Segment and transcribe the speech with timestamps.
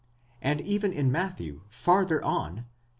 [0.41, 2.63] and even in Matthew, farther on (xii.